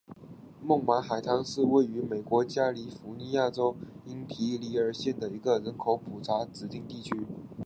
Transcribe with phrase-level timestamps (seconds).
[0.65, 3.75] 孟买海滩是位于美国加利福尼亚州
[4.07, 7.27] 因皮里尔县的一个人口普查指定地区。